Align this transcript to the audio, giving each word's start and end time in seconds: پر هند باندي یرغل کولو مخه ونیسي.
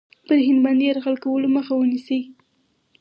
پر 0.27 0.37
هند 0.47 0.59
باندي 0.63 0.85
یرغل 0.89 1.15
کولو 1.23 1.47
مخه 1.55 1.73
ونیسي. 1.75 2.19